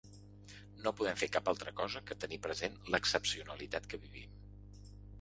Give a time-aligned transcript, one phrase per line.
[0.85, 4.39] No podem fer cap altra cosa que tenir present l’excepcionalitat que vivim.